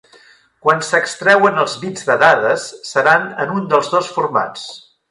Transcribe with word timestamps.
Quan 0.67 0.79
s'extreuen 0.87 1.61
els 1.65 1.75
bits 1.83 2.09
de 2.09 2.17
dades, 2.25 2.67
seran 2.95 3.31
en 3.47 3.57
un 3.61 3.73
dels 3.77 3.97
dos 3.97 4.15
formats. 4.19 4.71